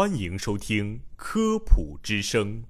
[0.00, 2.62] 欢迎收听《科普之声》。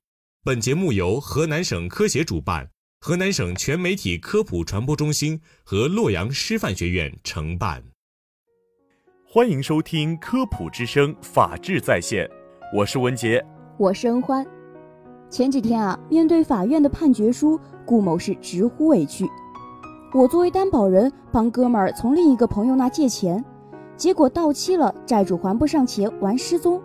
[0.43, 2.69] 本节目由河南省科协主办，
[3.01, 7.85] 河南省全媒体科普传播中心和洛阳师范学院承办。
[9.25, 12.29] 欢迎收听《科普之声》法治在线，
[12.77, 13.41] 我是文杰，
[13.79, 14.45] 我是恩欢。
[15.31, 17.57] 前几天啊，面对法院的判决书，
[17.87, 19.25] 顾某是直呼委屈。
[20.13, 23.45] 我作为担保人，帮哥们儿从另一个朋友那借钱，
[23.97, 26.83] 结果到期了，债主还不上钱，玩失踪，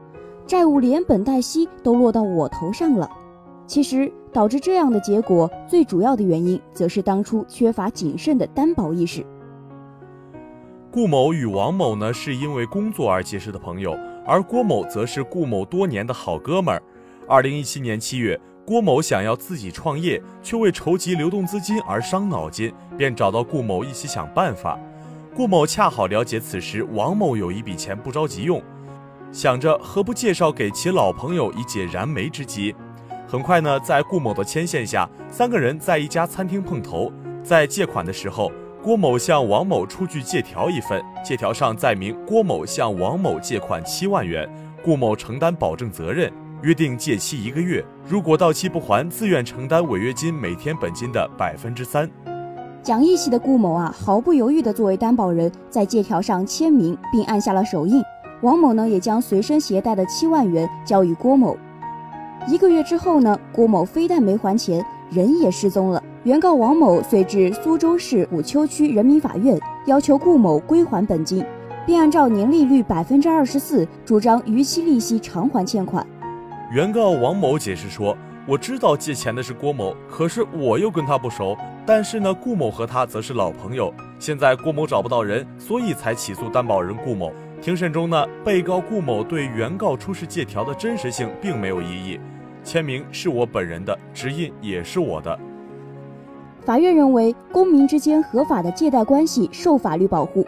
[0.48, 3.09] 债务连本带息都落到我头上了。
[3.67, 9.26] 其实导致这样的结果，最主要的原因则是当初缺乏谨慎的担保意识。
[10.91, 16.82] 顾某与王某呢，是因为工作而结识的朋友，而郭某则是顾某多年的好哥们儿。
[17.27, 18.40] 二零一七年七月。
[18.68, 24.80] 郭某想要自己创业，却为筹集流动资金而伤脑筋，便找到顾某一起想办法。
[25.35, 28.59] 顾某恰好了解此时王某有一笔钱不着急用，
[29.35, 32.73] 想着何不介绍给其老朋友以解燃眉之急。
[33.27, 37.12] 很快呢，在顾某的牵线下，三个人在一家餐厅碰头。
[37.43, 38.49] 在借款的时候，
[38.82, 44.49] 郭某向王某出具借条一份，借条上载明郭某向王某借款七万元，
[44.82, 46.32] 顾某承担保证责任。
[46.62, 52.10] 约定借期一个月，如果到期不还，自愿承担违约金每天本金的百分之三。
[52.82, 58.01] 讲义气的顾某啊，毫不犹豫地作为担保人，在借条上签名并按下了手印。
[58.46, 61.57] 王某呢，也将随身携带的七万元交予郭某。
[62.48, 66.03] 一个月之后呢，郭某非但没还钱，人也失踪了。
[66.25, 71.44] 原告王某遂至苏州市虎丘区人民法院，要求顾某归还本金，
[71.88, 76.06] 并按照年利率百分之二十四，主张逾期利息偿还欠款。
[76.72, 78.16] 原告王某解释说
[78.47, 81.57] ：“我知道借钱的是郭某，可是我又跟他不熟。
[81.84, 83.91] 但是呢，顾某和他则是老朋友。
[84.19, 87.31] 现在郭某找不到人，所以才起诉担保人顾某。
[87.66, 92.19] 庭审中呢，被告顾某对原告出示借条的真实性并没有异议，
[92.63, 95.35] 签名是我本人的，指印也是我的。
[96.63, 100.45] 法院认为，公民之间合法的借贷关系受法律保护。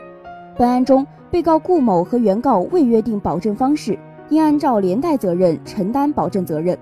[0.60, 3.98] 本案中，被告顾某和原告未约定保证方式。”
[4.30, 6.78] 应按照连带责任承担保证责任。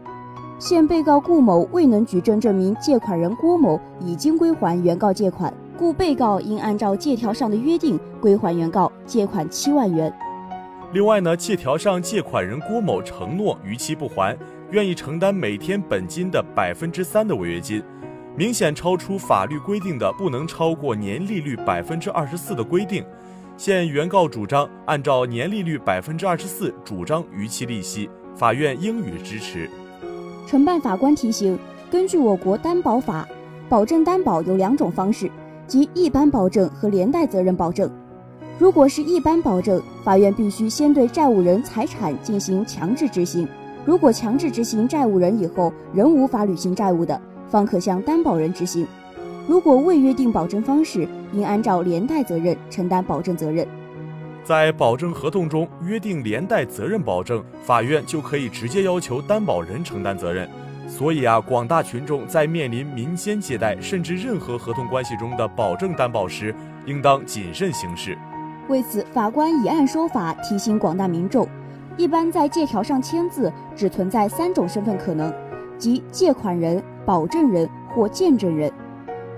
[0.59, 10.13] 现被告顾某未能举证证明借款人郭某已经归还原告借款，故被告应按照借条上的约定归还原告借款七万元。
[10.95, 14.33] 另外呢，借条上借款人郭某承诺逾期不还，
[14.71, 17.83] 愿意承担每天本金的百分之三的违约金，
[18.37, 23.03] 明显超出法律规定的不能超过年利率百分之二十四的规定。
[23.57, 29.69] 现原告主张按照年利率百分之二十四主张逾期利息，法院应予支持。
[30.47, 31.59] 承办法官提醒：
[31.91, 33.27] 根据我国担保法，
[33.67, 35.29] 保证担保有两种方式，
[35.67, 37.91] 即一般保证和连带责任保证。
[38.57, 43.45] 如果是一般保证，法院必须先对债务人财产进行强制执行。
[43.83, 48.87] 如果强制执行债务人以后仍无法履行债务的，方可向担保人执行。
[49.45, 53.67] 如果未约定保证方式，应按照连带责任承担保证责任。
[54.41, 60.49] 在保证合同中约定连带责任保证，法院就可以直接要求担保人承担责任。
[60.87, 66.55] 所以啊，广大群众在面临民间借贷甚至任何合同关系中的保证担保时，
[66.85, 68.17] 应当谨慎行事。
[68.67, 71.47] 为此，法官以案说法，提醒广大民众：
[71.97, 75.31] 一般在借条上签字，只存在三种身份可能，
[75.77, 78.71] 即借款人、保证人或见证人。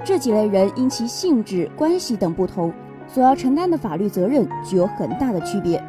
[0.04, 2.74] 这几类人因其性质、关系等不同，
[3.06, 5.84] 所要承担的法律责任具有很大的区别。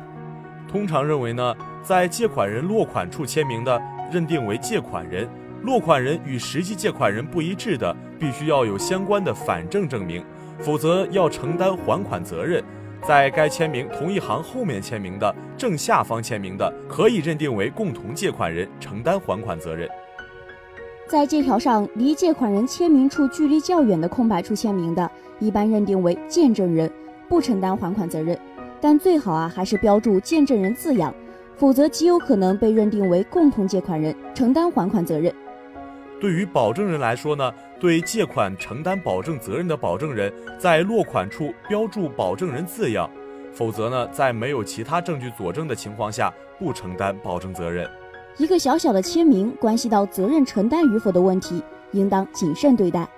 [0.67, 5.29] 通常认为呢，在借款人落款处签名的，认定为借款人；
[5.63, 10.25] 落款人与实际借款人不一致的，必须要有相关的反证证明，
[10.59, 12.63] 否则要承担还款责任。
[13.09, 19.89] 在该签名同一行后面签名的，正下方签名的，可以认定为共同借款人，承担还款责任。
[21.07, 26.93] 在借条上离借款人签名处距离较远的空白处签名的，一般认定为见证人，
[27.31, 28.39] 不承担还款责任。
[28.79, 31.15] 但最好啊，还是标注见证人字样，
[31.57, 35.33] 否则极有可能被认定为共同借款人，承担还款责任。
[36.21, 43.09] 对于保证人来说呢，对借款承担保证责任的保证人，在落款处标注保证人字样，
[43.53, 47.89] 否则呢，在没有其他证据佐证的情况下，不承担保证责任。
[48.37, 51.63] 一个小小的签名，关系到责任承担与否的问题，
[51.93, 53.09] 应当谨慎对待。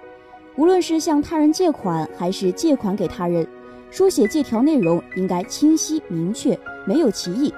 [0.57, 3.47] 无论是向他人借款，还是借款给他人，
[3.91, 7.53] 书写借条内容应该清晰明确，没有歧义。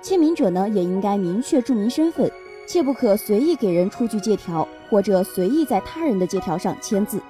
[0.00, 2.30] 签名者呢，也应该明确注明身份，
[2.66, 7.20] 切不可随意给人出具借条，或者随意在他人的借条上签字。